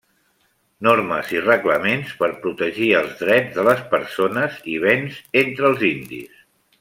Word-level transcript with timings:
Normes 0.87 1.33
i 1.35 1.41
reglaments 1.43 2.15
per 2.23 2.29
protegir 2.45 2.87
els 3.01 3.13
drets 3.21 3.53
de 3.61 3.67
les 3.71 3.83
persones 3.95 4.57
i 4.77 4.83
béns 4.89 5.21
entre 5.47 5.69
els 5.75 5.85
indis. 5.95 6.45